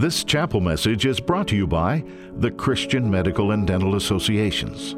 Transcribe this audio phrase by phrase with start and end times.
[0.00, 2.02] This chapel message is brought to you by
[2.32, 4.94] the Christian Medical and Dental Associations.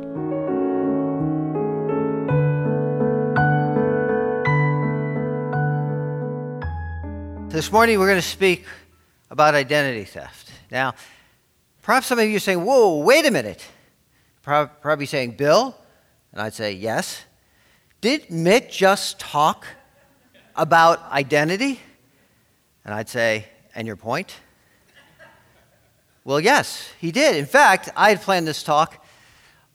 [7.53, 8.65] This morning we're going to speak
[9.29, 10.53] about identity theft.
[10.71, 10.95] Now,
[11.83, 13.67] perhaps some of you are saying, whoa, wait a minute.
[14.43, 15.77] Probably saying, Bill?
[16.31, 17.25] And I'd say, yes.
[18.01, 19.67] Did Mick just talk
[20.55, 21.81] about identity?
[22.85, 24.37] And I'd say, and your point?
[26.25, 27.35] Well, yes, he did.
[27.35, 29.05] In fact, I had planned this talk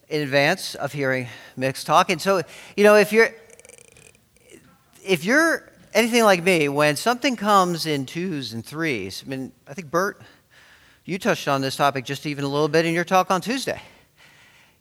[0.07, 2.09] in advance of hearing Mick's talk.
[2.09, 2.41] And so,
[2.77, 3.29] you know, if you're
[5.03, 9.73] if you're anything like me, when something comes in twos and threes, I mean, I
[9.73, 10.21] think Bert,
[11.03, 13.81] you touched on this topic just even a little bit in your talk on Tuesday.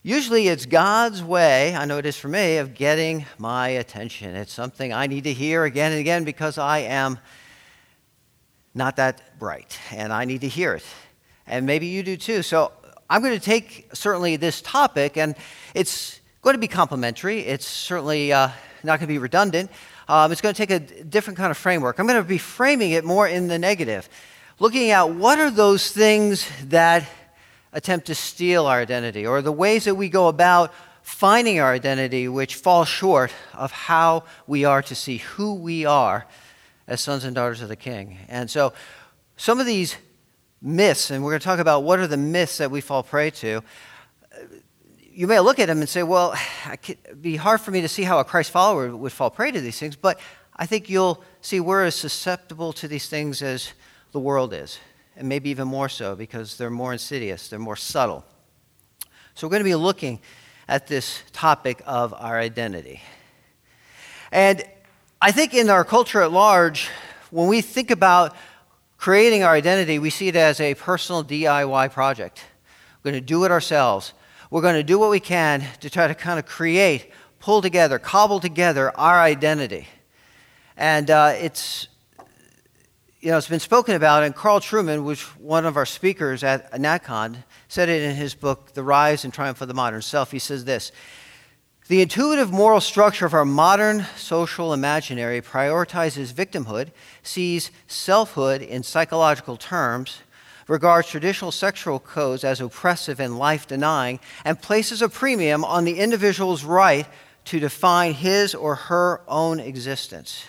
[0.03, 4.37] Usually it's God's way, I know it is for me, of getting my attention.
[4.37, 7.19] It's something I need to hear again and again because I am
[8.73, 10.85] not that bright and I need to hear it.
[11.47, 12.43] And maybe you do too.
[12.43, 12.73] So
[13.09, 15.37] I'm going to take certainly this topic and
[15.75, 17.41] it's going to be complementary.
[17.41, 18.49] It's certainly uh,
[18.83, 19.71] not going to be redundant.
[20.09, 21.99] Um, it's going to take a different kind of framework.
[21.99, 24.09] I'm going to be framing it more in the negative,
[24.59, 27.09] looking at what are those things that
[27.73, 32.27] attempt to steal our identity, or the ways that we go about finding our identity
[32.27, 36.27] which fall short of how we are to see who we are
[36.89, 38.19] as sons and daughters of the King.
[38.29, 38.73] And so,
[39.37, 39.97] some of these
[40.67, 43.31] myths, and we're going to talk about what are the myths that we fall prey
[43.31, 43.63] to
[45.17, 46.35] you may look at them and say, well,
[46.71, 49.61] it'd be hard for me to see how a Christ follower would fall prey to
[49.61, 50.21] these things, but
[50.55, 53.73] I think you'll see we're as susceptible to these things as
[54.13, 54.79] the world is,
[55.17, 58.27] and maybe even more so because they're more insidious, they're more subtle.
[59.35, 60.21] So we're going to be looking
[60.69, 63.01] at this topic of our identity.
[64.31, 64.63] And
[65.23, 66.91] I think in our culture at large,
[67.31, 68.37] when we think about
[68.97, 72.45] creating our identity, we see it as a personal DIY project.
[73.03, 74.13] We're going to do it ourselves.
[74.51, 77.99] We're going to do what we can to try to kind of create, pull together,
[77.99, 79.87] cobble together our identity.
[80.77, 81.89] And uh, it's,
[83.21, 86.71] you know, it's been spoken about, and Carl Trueman which one of our speakers at
[86.73, 87.37] NatCon,
[87.69, 90.31] said it in his book, The Rise and Triumph of the Modern Self.
[90.31, 90.93] He says this
[91.89, 96.91] The intuitive moral structure of our modern social imaginary prioritizes victimhood,
[97.23, 100.19] sees selfhood in psychological terms,
[100.67, 106.01] regards traditional sexual codes as oppressive and life denying, and places a premium on the
[106.01, 107.07] individual's right
[107.45, 110.45] to define his or her own existence.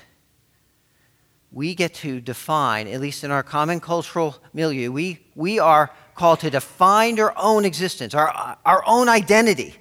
[1.52, 6.40] We get to define, at least in our common cultural milieu, we, we are called
[6.40, 9.76] to define our own existence, our, our own identity.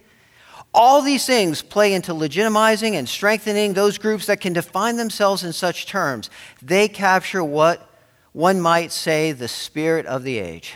[0.78, 5.54] All these things play into legitimizing and strengthening those groups that can define themselves in
[5.54, 6.28] such terms.
[6.60, 7.90] They capture what
[8.32, 10.74] one might say, the spirit of the age.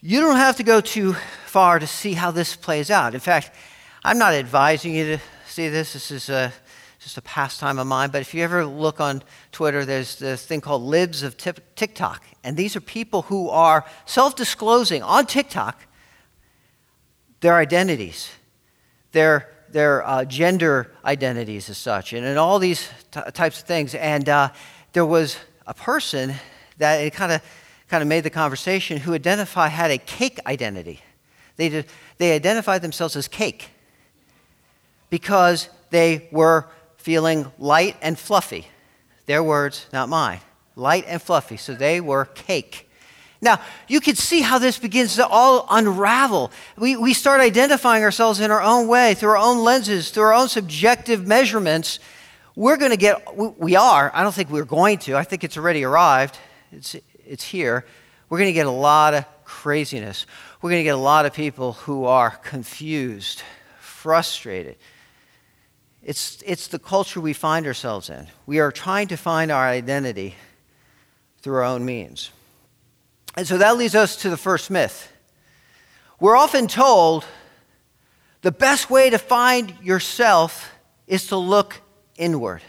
[0.00, 1.14] You don't have to go too
[1.46, 3.14] far to see how this plays out.
[3.14, 3.50] In fact,
[4.04, 5.94] I'm not advising you to see this.
[5.94, 6.52] This is a,
[7.00, 8.10] just a pastime of mine.
[8.10, 12.22] But if you ever look on Twitter, there's this thing called Libs of TikTok.
[12.44, 15.82] And these are people who are self disclosing on TikTok
[17.40, 18.30] their identities,
[19.12, 23.94] their, their uh, gender identities, as such, and, and all these t- types of things.
[23.94, 24.50] And uh,
[24.92, 25.36] there was
[25.66, 26.34] a person
[26.78, 27.42] that it kind of
[27.88, 31.00] kind of made the conversation who identified had a cake identity.
[31.56, 31.86] They, did,
[32.18, 33.70] they identified themselves as cake
[35.08, 38.66] because they were feeling light and fluffy.
[39.26, 40.40] Their words, not mine.
[40.74, 41.56] Light and fluffy.
[41.56, 42.85] So they were cake.
[43.40, 46.50] Now, you can see how this begins to all unravel.
[46.76, 50.34] We, we start identifying ourselves in our own way, through our own lenses, through our
[50.34, 51.98] own subjective measurements,
[52.56, 55.58] we're going to get, we are, I don't think we're going to, I think it's
[55.58, 56.38] already arrived,
[56.72, 57.84] it's, it's here.
[58.28, 60.26] We're going to get a lot of craziness.
[60.62, 63.42] We're going to get a lot of people who are confused,
[63.78, 64.76] frustrated.
[66.02, 68.26] It's, it's the culture we find ourselves in.
[68.46, 70.34] We are trying to find our identity
[71.42, 72.30] through our own means.
[73.36, 75.12] And so that leads us to the first myth.
[76.18, 77.24] We're often told
[78.40, 80.72] the best way to find yourself
[81.06, 81.80] is to look
[82.16, 82.62] inward.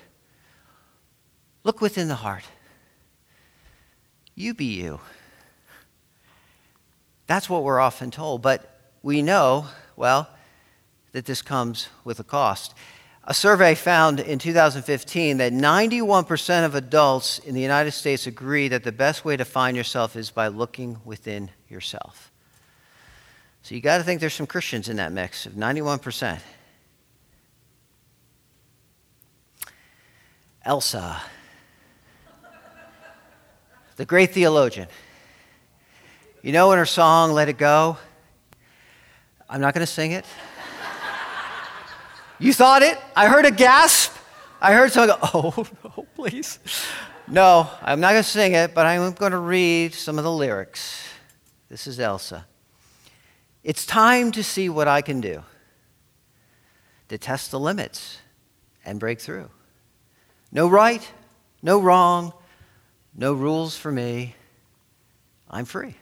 [1.63, 2.43] Look within the heart.
[4.35, 4.99] You be you.
[7.27, 10.29] That's what we're often told, but we know, well,
[11.11, 12.73] that this comes with a cost.
[13.29, 18.85] A survey found in 2015 that 91% of adults in the United States agree that
[18.85, 22.31] the best way to find yourself is by looking within yourself.
[23.63, 26.39] So you got to think there's some Christians in that mix of 91%.
[30.63, 31.21] Elsa.
[33.97, 34.87] the great theologian.
[36.41, 37.97] You know, in her song, Let It Go,
[39.49, 40.23] I'm not going to sing it.
[42.39, 42.97] You thought it?
[43.15, 44.15] I heard a gasp.
[44.61, 46.59] I heard someone go, oh, no, please.
[47.27, 50.31] No, I'm not going to sing it, but I'm going to read some of the
[50.31, 51.07] lyrics.
[51.69, 52.45] This is Elsa.
[53.63, 55.43] It's time to see what I can do,
[57.09, 58.19] to test the limits
[58.85, 59.49] and break through.
[60.51, 61.05] No right,
[61.61, 62.31] no wrong,
[63.13, 64.35] no rules for me.
[65.49, 65.95] I'm free.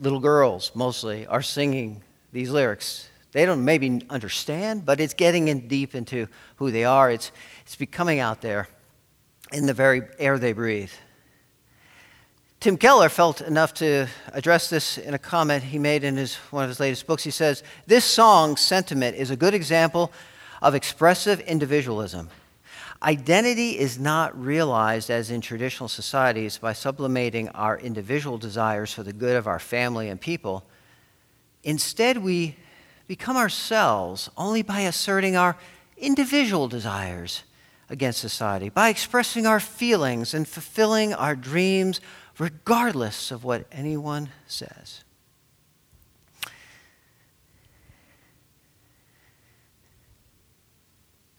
[0.00, 2.02] Little girls, mostly, are singing
[2.32, 3.08] these lyrics.
[3.32, 6.26] They don't maybe understand, but it's getting in deep into
[6.56, 7.10] who they are.
[7.10, 7.30] It's,
[7.62, 8.68] it's becoming out there
[9.52, 10.90] in the very air they breathe.
[12.60, 16.64] Tim Keller felt enough to address this in a comment he made in his, one
[16.64, 17.22] of his latest books.
[17.22, 20.12] He says, This song's sentiment is a good example
[20.60, 22.28] of expressive individualism.
[23.02, 29.12] Identity is not realized as in traditional societies by sublimating our individual desires for the
[29.12, 30.64] good of our family and people.
[31.62, 32.56] Instead, we
[33.06, 35.56] become ourselves only by asserting our
[35.96, 37.42] individual desires
[37.88, 42.00] against society, by expressing our feelings and fulfilling our dreams
[42.38, 45.04] regardless of what anyone says.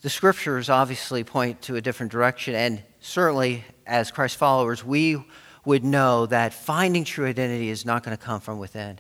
[0.02, 5.24] The scriptures obviously point to a different direction, and certainly as Christ followers, we
[5.64, 9.00] would know that finding true identity is not going to come from within.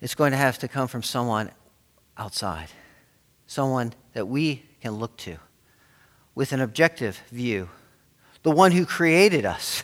[0.00, 1.50] It's going to have to come from someone
[2.16, 2.68] outside,
[3.46, 5.36] someone that we can look to
[6.34, 7.68] with an objective view,
[8.42, 9.82] the one who created us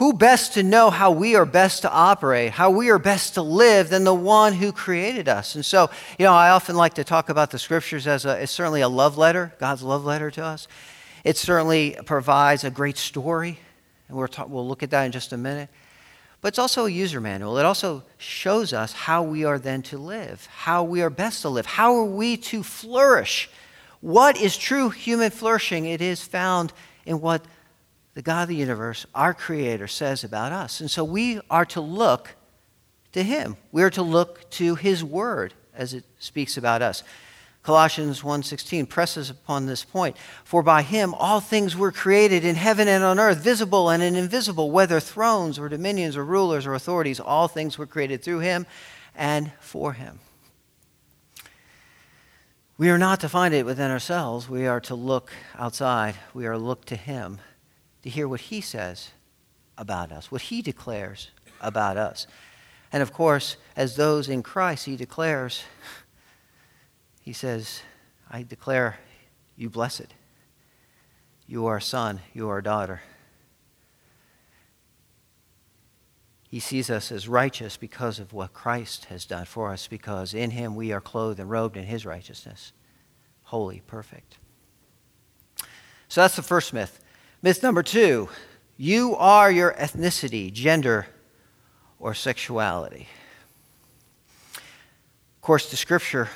[0.00, 3.42] who best to know how we are best to operate, how we are best to
[3.42, 5.54] live than the one who created us?
[5.56, 8.50] And so, you know, I often like to talk about the scriptures as a, it's
[8.50, 10.68] certainly a love letter, God's love letter to us.
[11.22, 13.58] It certainly provides a great story,
[14.08, 15.68] and we'll, talk, we'll look at that in just a minute.
[16.40, 17.58] But it's also a user manual.
[17.58, 21.50] It also shows us how we are then to live, how we are best to
[21.50, 23.50] live, how are we to flourish.
[24.00, 25.84] What is true human flourishing?
[25.84, 26.72] It is found
[27.04, 27.44] in what
[28.20, 30.80] the God of the universe, our Creator, says about us.
[30.80, 32.34] And so we are to look
[33.12, 33.56] to Him.
[33.72, 37.02] We are to look to His Word as it speaks about us.
[37.62, 42.88] Colossians 1:16 presses upon this point, for by him all things were created in heaven
[42.88, 47.48] and on earth, visible and invisible, whether thrones or dominions or rulers or authorities, all
[47.48, 48.66] things were created through him
[49.14, 50.20] and for him.
[52.76, 54.46] We are not to find it within ourselves.
[54.46, 56.16] We are to look outside.
[56.34, 57.40] We are to look to him
[58.02, 59.10] to hear what he says
[59.76, 61.30] about us, what he declares
[61.60, 62.26] about us.
[62.92, 65.62] And of course, as those in Christ, he declares,
[67.22, 67.82] he says,
[68.30, 68.98] I declare
[69.56, 70.14] you blessed.
[71.46, 73.02] You are a son, you are a daughter.
[76.48, 80.50] He sees us as righteous because of what Christ has done for us, because in
[80.50, 82.72] him we are clothed and robed in his righteousness.
[83.44, 84.36] Holy, perfect.
[86.08, 86.98] So that's the first myth.
[87.42, 88.28] Myth number two
[88.76, 91.06] you are your ethnicity, gender,
[91.98, 93.08] or sexuality.
[94.56, 96.28] Of course, the scripture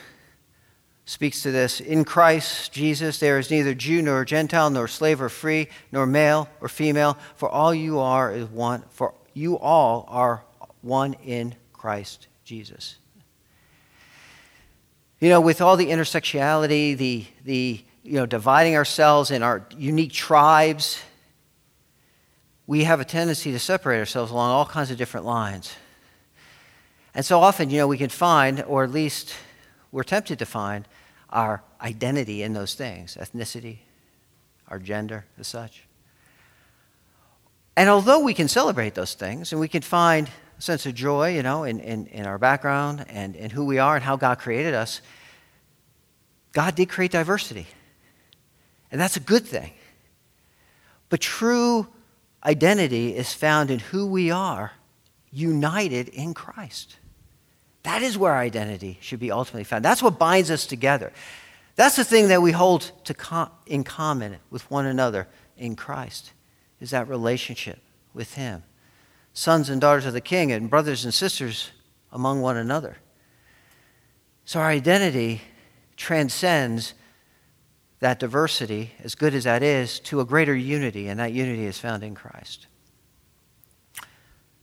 [1.07, 1.81] speaks to this.
[1.81, 6.49] In Christ Jesus, there is neither Jew nor Gentile, nor slave or free, nor male
[6.61, 10.43] or female, for all you are is one, for you all are
[10.81, 12.97] one in Christ Jesus.
[15.21, 20.13] You know, with all the intersectionality, the, the you know, dividing ourselves in our unique
[20.13, 21.01] tribes,
[22.67, 25.75] we have a tendency to separate ourselves along all kinds of different lines.
[27.15, 29.35] And so often, you know, we can find, or at least
[29.91, 30.87] we're tempted to find,
[31.31, 33.79] our identity in those things ethnicity,
[34.69, 35.85] our gender, as such.
[37.77, 41.35] And although we can celebrate those things and we can find a sense of joy,
[41.35, 44.39] you know, in, in, in our background and in who we are and how God
[44.39, 45.01] created us,
[46.53, 47.67] God did create diversity.
[48.95, 49.73] And that's a good thing.
[51.09, 51.89] But true
[52.45, 54.71] identity is found in who we are,
[55.33, 56.95] united in Christ.
[57.83, 59.85] That is where identity should be ultimately found.
[59.85, 61.13] That's what binds us together.
[61.75, 66.33] That's the thing that we hold com- in common with one another in Christ,
[66.81, 67.81] is that relationship
[68.15, 68.63] with Him.
[69.33, 71.73] Sons and daughters of the King and brothers and sisters
[72.13, 72.99] among one another.
[74.45, 75.41] So our identity
[75.97, 76.95] transcends
[78.05, 81.79] that diversity, as good as that is, to a greater unity, and that unity is
[81.79, 82.67] found in Christ.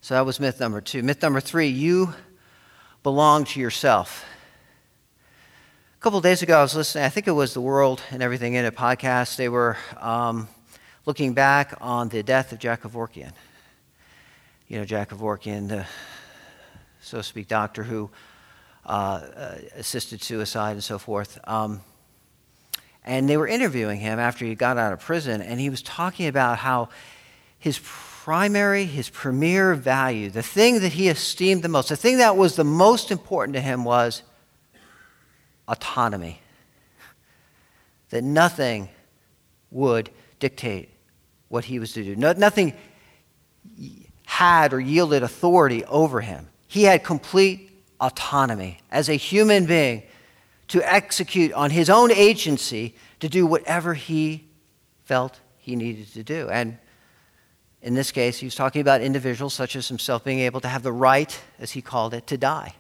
[0.02, 1.02] So that was myth number two.
[1.02, 2.14] Myth number three you
[3.02, 4.24] belong to yourself.
[5.98, 8.22] A couple of days ago, I was listening, I think it was the World and
[8.22, 9.38] Everything in It podcast.
[9.38, 10.48] They were um,
[11.08, 13.32] looking back on the death of Jack Kevorkian.
[14.68, 15.88] You know, Jack Kevorkian, the,
[17.02, 18.12] so to speak, doctor who
[18.86, 21.40] uh, uh, assisted suicide and so forth.
[21.46, 21.82] Um,
[23.04, 26.28] and they were interviewing him after he got out of prison, and he was talking
[26.28, 26.90] about how
[27.58, 32.38] his primary, his premier value, the thing that he esteemed the most, the thing that
[32.38, 34.24] was the most important to him was
[35.68, 36.40] autonomy.
[38.10, 38.90] That nothing
[39.72, 40.90] would dictate
[41.48, 42.16] what he was to do.
[42.16, 42.74] No, nothing
[44.26, 46.48] had or yielded authority over him.
[46.68, 50.04] He had complete autonomy as a human being
[50.72, 54.48] to execute on his own agency to do whatever he
[55.04, 56.48] felt he needed to do.
[56.50, 56.78] And
[57.82, 60.82] in this case, he was talking about individuals such as himself being able to have
[60.82, 62.76] the right, as he called it, to die.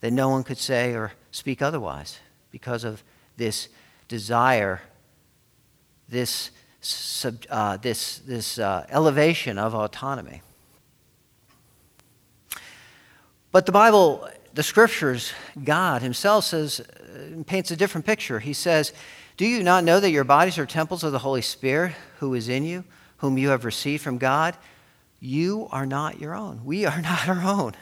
[0.00, 2.18] That no one could say or speak otherwise
[2.50, 3.02] because of
[3.36, 3.68] this
[4.08, 4.80] desire,
[6.08, 6.50] this,
[6.80, 10.40] sub, uh, this, this uh, elevation of autonomy.
[13.50, 16.80] But the Bible, the scriptures, God Himself says,
[17.44, 18.40] paints a different picture.
[18.40, 18.92] He says,
[19.36, 22.48] Do you not know that your bodies are temples of the Holy Spirit who is
[22.48, 22.84] in you,
[23.18, 24.56] whom you have received from God?
[25.20, 26.64] You are not your own.
[26.64, 27.72] We are not our own.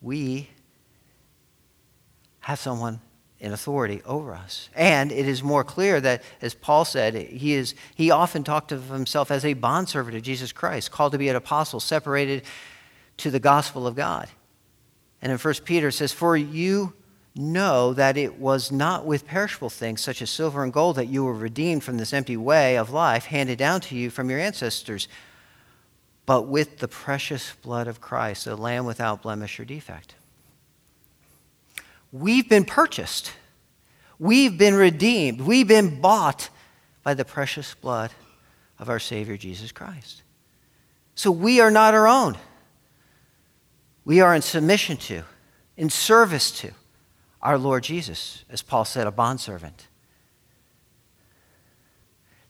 [0.00, 0.48] We
[2.40, 3.00] have someone
[3.40, 4.68] in authority over us.
[4.74, 8.88] And it is more clear that, as Paul said, he, is, he often talked of
[8.90, 12.42] himself as a bondservant of Jesus Christ, called to be an apostle, separated
[13.18, 14.28] to the gospel of God.
[15.22, 16.92] And in 1 Peter says, For you
[17.34, 21.24] know that it was not with perishable things such as silver and gold that you
[21.24, 25.08] were redeemed from this empty way of life handed down to you from your ancestors,
[26.26, 30.14] but with the precious blood of Christ, a lamb without blemish or defect.
[32.12, 33.32] We've been purchased.
[34.18, 35.40] We've been redeemed.
[35.40, 36.50] We've been bought
[37.02, 38.10] by the precious blood
[38.78, 40.22] of our Savior Jesus Christ.
[41.14, 42.36] So we are not our own
[44.04, 45.22] we are in submission to,
[45.76, 46.72] in service to
[47.42, 49.86] our Lord Jesus, as Paul said, a bondservant.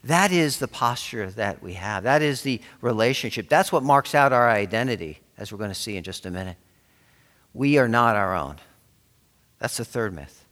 [0.02, 2.04] That is the posture that we have.
[2.04, 3.48] That is the relationship.
[3.48, 6.56] That's what marks out our identity, as we're going to see in just a minute.
[7.52, 8.56] We are not our own.
[9.58, 10.44] That's the third myth.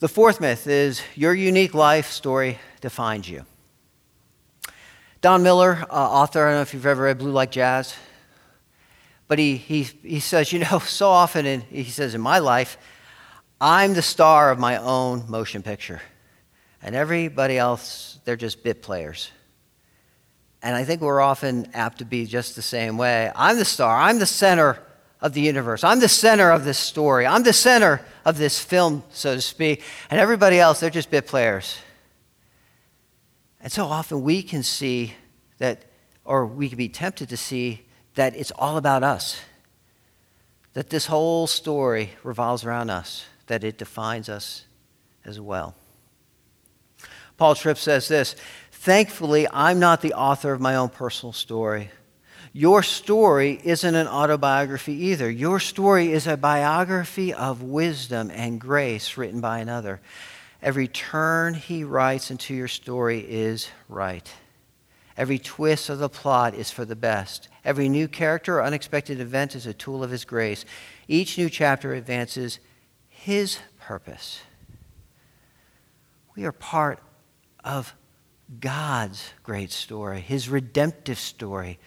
[0.00, 3.46] The fourth myth is your unique life story defines you.
[5.22, 7.94] Don Miller, uh, author, I don't know if you've ever read Blue Like Jazz.
[9.26, 12.76] But he, he, he says, you know, so often, in, he says, in my life,
[13.60, 16.02] I'm the star of my own motion picture.
[16.82, 19.30] And everybody else, they're just bit players.
[20.62, 23.30] And I think we're often apt to be just the same way.
[23.34, 24.82] I'm the star, I'm the center
[25.20, 29.02] of the universe, I'm the center of this story, I'm the center of this film,
[29.10, 29.82] so to speak.
[30.10, 31.76] And everybody else, they're just bit players.
[33.60, 35.14] And so often we can see
[35.58, 35.86] that,
[36.24, 37.83] or we can be tempted to see
[38.14, 39.40] that it's all about us,
[40.72, 44.64] that this whole story revolves around us, that it defines us
[45.24, 45.74] as well.
[47.36, 48.36] Paul Tripp says this
[48.70, 51.90] Thankfully, I'm not the author of my own personal story.
[52.52, 55.28] Your story isn't an autobiography either.
[55.28, 60.00] Your story is a biography of wisdom and grace written by another.
[60.62, 64.32] Every turn he writes into your story is right.
[65.16, 67.48] Every twist of the plot is for the best.
[67.64, 70.64] Every new character or unexpected event is a tool of His grace.
[71.06, 72.58] Each new chapter advances
[73.08, 74.40] His purpose.
[76.36, 77.00] We are part
[77.62, 77.94] of
[78.60, 81.78] God's great story, His redemptive story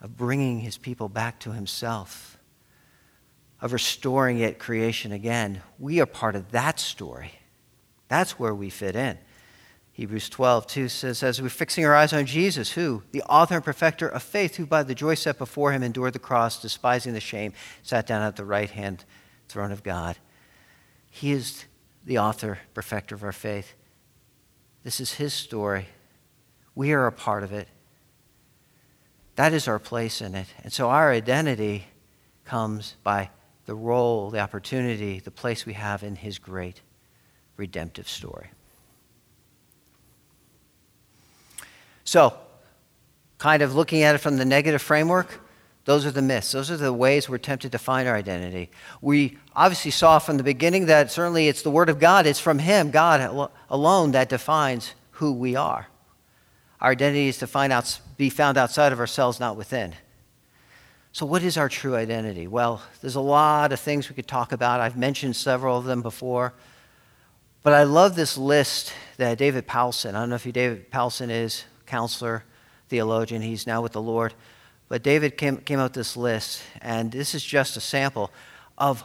[0.00, 2.38] of bringing His people back to Himself,
[3.62, 5.62] of restoring it creation again.
[5.78, 7.32] We are part of that story.
[8.08, 9.16] That's where we fit in.
[9.94, 13.64] Hebrews 12, 2 says, As we're fixing our eyes on Jesus, who, the author and
[13.64, 17.20] perfecter of faith, who by the joy set before him endured the cross, despising the
[17.20, 17.52] shame,
[17.84, 19.04] sat down at the right hand
[19.48, 20.18] throne of God.
[21.08, 21.66] He is
[22.04, 23.74] the author, perfecter of our faith.
[24.82, 25.86] This is his story.
[26.74, 27.68] We are a part of it.
[29.36, 30.48] That is our place in it.
[30.64, 31.86] And so our identity
[32.44, 33.30] comes by
[33.66, 36.80] the role, the opportunity, the place we have in his great
[37.56, 38.50] redemptive story.
[42.04, 42.34] So,
[43.38, 45.40] kind of looking at it from the negative framework,
[45.84, 46.52] those are the myths.
[46.52, 48.70] Those are the ways we're tempted to find our identity.
[49.02, 52.58] We obviously saw from the beginning that certainly it's the Word of God, it's from
[52.58, 55.88] Him, God alone, that defines who we are.
[56.80, 59.94] Our identity is to find out, be found outside of ourselves, not within.
[61.12, 62.46] So, what is our true identity?
[62.46, 64.80] Well, there's a lot of things we could talk about.
[64.80, 66.54] I've mentioned several of them before.
[67.62, 71.30] But I love this list that David Powlison, I don't know if you David Powlison
[71.30, 71.64] is,
[71.94, 72.42] counselor,
[72.88, 74.34] theologian, he's now with the Lord.
[74.88, 78.32] But David came, came out this list, and this is just a sample
[78.76, 79.04] of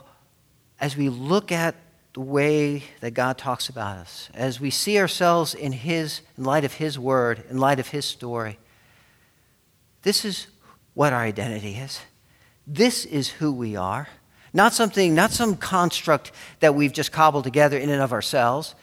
[0.80, 1.76] as we look at
[2.16, 6.66] the way that God talks about us, as we see ourselves in His, in light
[6.66, 8.58] of His word, in light of His story,
[10.02, 10.48] this is
[10.96, 12.02] what our identity is.
[12.66, 14.08] This is who we are.
[14.52, 18.74] Not something, not some construct that we've just cobbled together in and of ourselves,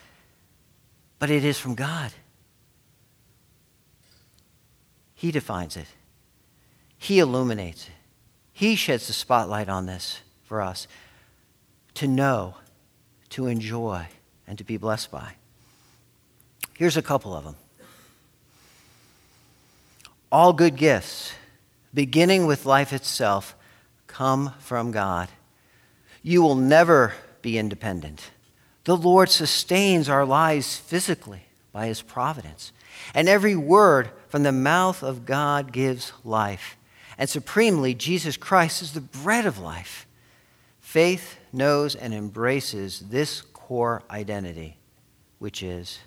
[1.18, 2.12] but it is from God.
[5.16, 5.86] He defines it.
[6.98, 7.92] He illuminates it.
[8.52, 10.86] He sheds the spotlight on this for us
[11.94, 12.54] to know,
[13.30, 14.06] to enjoy,
[14.46, 15.32] and to be blessed by.
[16.74, 17.56] Here's a couple of them.
[20.30, 21.32] All good gifts,
[21.94, 23.56] beginning with life itself,
[24.06, 25.28] come from God.
[26.22, 28.30] You will never be independent.
[28.84, 32.72] The Lord sustains our lives physically by his providence.
[33.14, 36.76] And every word from the mouth of God gives life.
[37.18, 40.06] And supremely, Jesus Christ is the bread of life.
[40.80, 44.78] Faith knows and embraces this core identity,
[45.38, 45.98] which is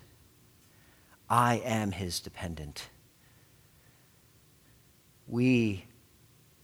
[1.28, 2.88] I am his dependent.
[5.26, 5.84] We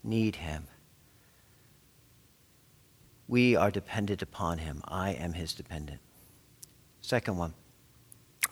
[0.02, 0.66] need him.
[3.28, 4.83] We are dependent upon him.
[4.87, 6.00] I am his dependent.
[7.00, 7.54] Second one,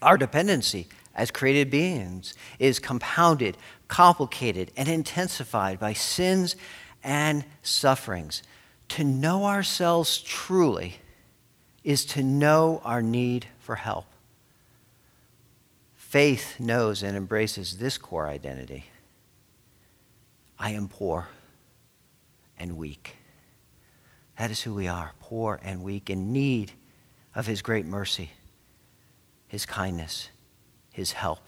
[0.03, 3.57] our dependency as created beings is compounded,
[3.89, 6.57] complicated, and intensified by sins
[7.03, 8.43] and sufferings.
[8.91, 10.97] To know ourselves truly
[11.83, 14.07] is to know our need for help.
[15.95, 18.87] Faith knows and embraces this core identity
[20.59, 21.29] I am poor
[22.59, 23.17] and weak.
[24.39, 26.73] That is who we are, poor and weak, in need
[27.35, 28.31] of His great mercy,
[29.49, 30.29] His kindness,
[30.95, 31.41] His help.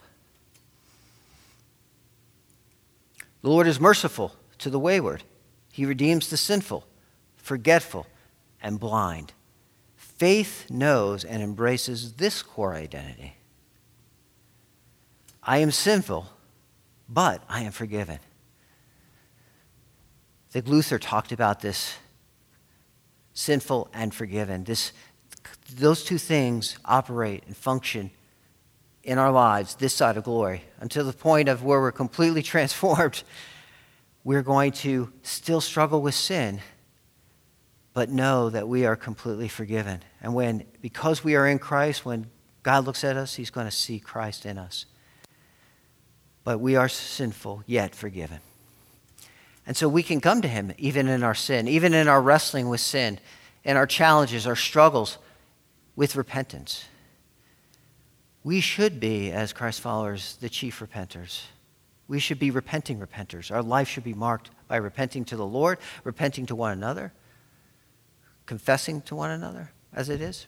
[3.42, 5.22] The Lord is merciful to the wayward,
[5.70, 6.84] He redeems the sinful,
[7.36, 8.08] forgetful,
[8.60, 9.34] and blind.
[9.94, 13.34] Faith knows and embraces this core identity
[15.44, 16.26] I am sinful,
[17.08, 18.18] but I am forgiven.
[20.48, 21.98] I think Luther talked about this
[23.32, 24.64] sinful and forgiven.
[24.64, 24.90] This,
[25.72, 28.10] those two things operate and function
[29.06, 33.22] in our lives this side of glory until the point of where we're completely transformed.
[34.24, 36.60] We're going to still struggle with sin,
[37.94, 40.02] but know that we are completely forgiven.
[40.20, 42.26] And when, because we are in Christ, when
[42.64, 44.86] God looks at us, He's going to see Christ in us.
[46.42, 48.40] But we are sinful, yet forgiven.
[49.68, 52.68] And so we can come to Him even in our sin, even in our wrestling
[52.68, 53.20] with sin,
[53.62, 55.18] in our challenges, our struggles
[55.94, 56.86] with repentance.
[58.46, 61.46] We should be, as Christ followers, the chief repenters.
[62.06, 63.50] We should be repenting repenters.
[63.50, 67.12] Our life should be marked by repenting to the Lord, repenting to one another,
[68.46, 70.46] confessing to one another as it is.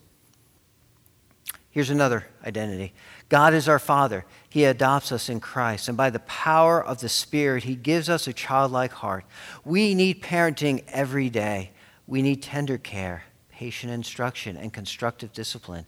[1.71, 2.95] Here's another identity
[3.29, 4.25] God is our Father.
[4.49, 8.29] He adopts us in Christ, and by the power of the Spirit, He gives us
[8.29, 9.25] a childlike heart.
[9.65, 11.73] We need parenting every day.
[12.07, 15.85] We need tender care, patient instruction, and constructive discipline.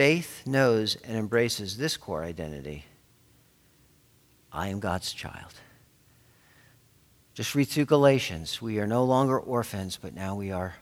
[0.00, 2.86] Faith knows and embraces this core identity
[4.50, 5.52] I am God's child.
[7.34, 8.62] Just read through Galatians.
[8.62, 10.76] We are no longer orphans, but now we are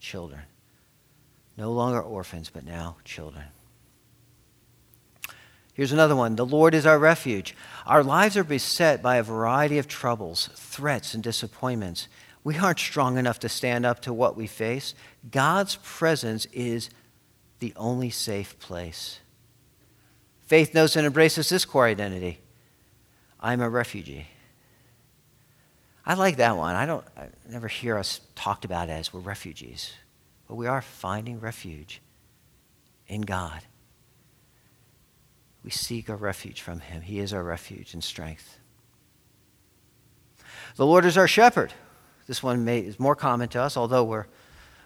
[0.00, 0.40] children.
[1.56, 3.44] No longer orphans, but now children.
[5.72, 7.54] Here's another one The Lord is our refuge.
[7.86, 12.08] Our lives are beset by a variety of troubles, threats, and disappointments.
[12.42, 14.96] We aren't strong enough to stand up to what we face.
[15.30, 16.90] God's presence is
[17.58, 19.20] the only safe place.
[20.46, 22.38] Faith knows and embraces this core identity
[23.38, 24.26] I'm a refugee.
[26.04, 26.74] I like that one.
[26.74, 29.92] I don't I never hear us talked about as we're refugees,
[30.48, 32.00] but we are finding refuge
[33.08, 33.62] in God.
[35.64, 37.02] We seek our refuge from him.
[37.02, 38.58] He is our refuge and strength.
[40.76, 41.72] The Lord is our shepherd.
[42.26, 44.26] This one may, is more common to us, although we're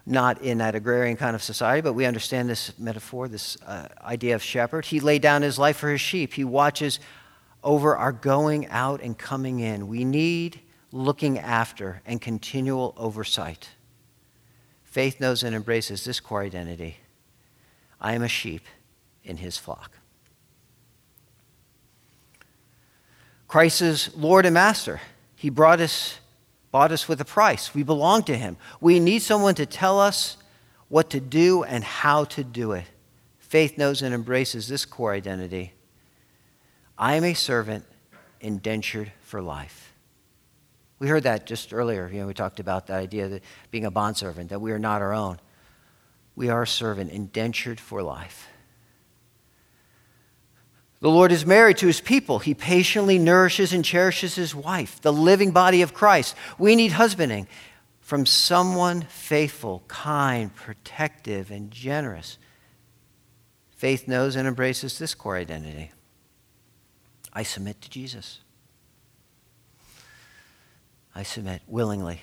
[0.07, 4.35] not in that agrarian kind of society, but we understand this metaphor, this uh, idea
[4.35, 4.87] of shepherd.
[4.87, 6.33] He laid down his life for his sheep.
[6.35, 6.99] He watches
[7.63, 9.89] over our going out and coming in.
[9.89, 10.61] We need
[10.93, 13.71] looking after and continual oversight.
[14.85, 16.97] Faith knows and embraces this core identity
[18.01, 18.65] I am a sheep
[19.25, 19.99] in his flock.
[23.47, 25.01] Christ is Lord and Master.
[25.37, 26.19] He brought us
[26.71, 27.75] bought us with a price.
[27.75, 28.57] We belong to Him.
[28.81, 30.37] We need someone to tell us
[30.89, 32.85] what to do and how to do it.
[33.39, 35.73] Faith knows and embraces this core identity
[36.97, 37.87] I am a servant
[38.43, 39.95] indentured for life.
[40.99, 42.11] We heard that just earlier.
[42.13, 45.01] You know, we talked about the idea that being a bondservant, that we are not
[45.01, 45.41] our own.
[46.37, 48.49] We are a servant indentured for life.
[51.01, 52.41] The Lord is married to his people.
[52.41, 56.37] He patiently nourishes and cherishes his wife, the living body of Christ.
[56.59, 57.49] We need husbanding
[58.01, 62.37] from someone faithful, kind, protective, and generous.
[63.71, 65.91] Faith knows and embraces this core identity
[67.33, 68.41] I submit to Jesus.
[71.15, 72.21] I submit willingly,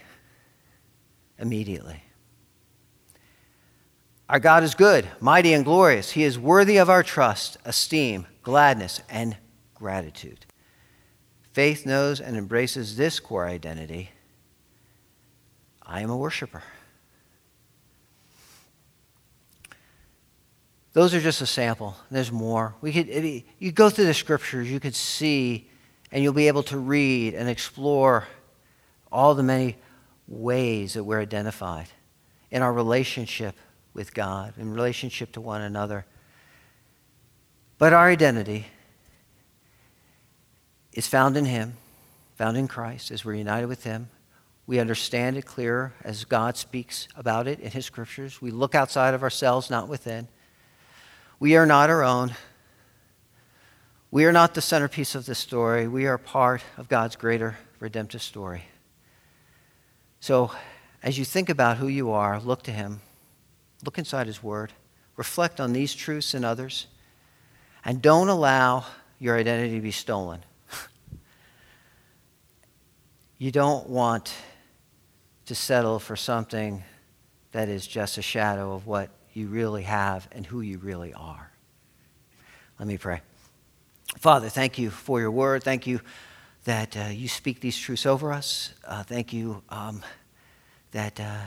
[1.39, 2.03] immediately.
[4.29, 6.11] Our God is good, mighty, and glorious.
[6.11, 9.37] He is worthy of our trust, esteem, gladness, and
[9.73, 10.45] gratitude.
[11.53, 14.11] Faith knows and embraces this core identity
[15.89, 16.61] I am a worshiper.
[20.91, 21.95] Those are just a sample.
[22.11, 22.75] There's more.
[22.81, 25.69] We could, you go through the scriptures, you could see,
[26.11, 28.27] and you'll be able to read and explore
[29.11, 29.77] all the many
[30.27, 31.87] ways that we're identified
[32.51, 33.55] in our relationship
[33.97, 36.05] with God, in relationship to one another.
[37.77, 38.67] But our identity
[40.93, 41.73] is found in Him,
[42.35, 44.09] found in Christ, as we're united with Him.
[44.65, 48.41] We understand it clearer as God speaks about it in His scriptures.
[48.41, 50.27] We look outside of ourselves, not within.
[51.39, 52.35] We are not our own.
[54.09, 55.87] We are not the centerpiece of this story.
[55.87, 58.63] We are part of God's greater redemptive story.
[60.19, 60.51] So,
[61.03, 63.01] as you think about who you are, look to Him,
[63.83, 64.73] look inside His Word,
[65.15, 66.87] reflect on these truths and others,
[67.83, 68.85] and don't allow
[69.19, 70.41] your identity to be stolen.
[73.37, 74.33] you don't want
[75.45, 76.83] to settle for something
[77.51, 81.51] that is just a shadow of what you really have and who you really are.
[82.79, 83.21] Let me pray.
[84.17, 85.63] Father, thank you for your word.
[85.63, 86.01] Thank you
[86.65, 88.73] that uh, you speak these truths over us.
[88.85, 90.03] Uh, thank you um,
[90.91, 91.39] that uh,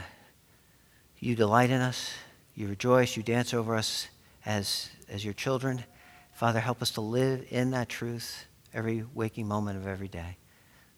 [1.20, 2.12] you delight in us,
[2.54, 4.08] you rejoice, you dance over us
[4.44, 5.84] as, as your children.
[6.32, 10.36] Father, help us to live in that truth every waking moment of every day.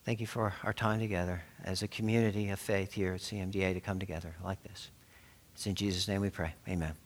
[0.05, 3.81] Thank you for our time together as a community of faith here at CMDA to
[3.81, 4.91] come together like this.
[5.55, 6.55] It's in Jesus' name we pray.
[6.69, 7.02] Amen.